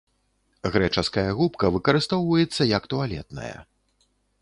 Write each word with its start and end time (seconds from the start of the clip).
Грэчаская 0.75 1.27
губка 1.41 1.65
выкарыстоўваецца 1.77 2.71
як 2.77 2.83
туалетная. 2.95 3.55